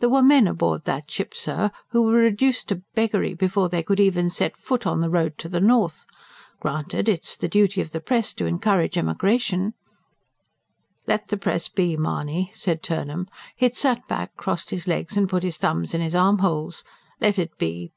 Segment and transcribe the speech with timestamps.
[0.00, 4.00] There were men aboard that ship, sir, who were reduced to beggary before they could
[4.00, 6.04] even set foot on the road to the north.
[6.58, 9.74] Granted it is the duty of the press to encourage emigration"
[11.06, 15.28] "Let the press be, Mahony," said Turnham: he had sat back, crossed his legs, and
[15.28, 16.82] put his thumbs in his armholes.
[17.20, 17.90] "Let it be.